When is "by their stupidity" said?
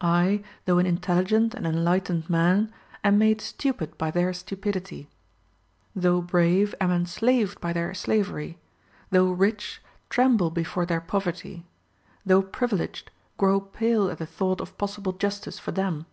3.96-5.08